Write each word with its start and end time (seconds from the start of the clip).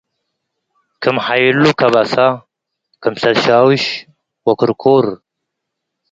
ክም 1.01 1.17
ሐይሉ 1.25 1.63
ከበሰ- 1.79 2.13
ክምሰል 3.01 3.35
ሻውሽ 3.43 3.83
ወክርኩር 4.47 5.05